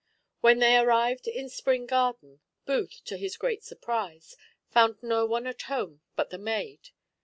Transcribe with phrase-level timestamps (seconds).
[0.39, 4.35] When they arrived in Spring garden, Booth, to his great surprize,
[4.71, 6.89] found no one at home but the maid.